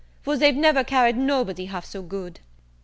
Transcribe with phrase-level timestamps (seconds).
[0.23, 2.39] For they've never carried nobody half so good."